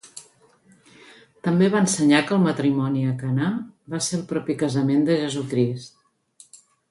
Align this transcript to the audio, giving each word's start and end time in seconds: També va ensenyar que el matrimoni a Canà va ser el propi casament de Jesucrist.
També 1.47 1.67
va 1.75 1.81
ensenyar 1.87 2.21
que 2.29 2.35
el 2.37 2.41
matrimoni 2.45 3.03
a 3.11 3.13
Canà 3.21 3.51
va 3.95 4.01
ser 4.07 4.17
el 4.21 4.25
propi 4.33 4.57
casament 4.65 5.07
de 5.11 5.21
Jesucrist. 5.23 6.61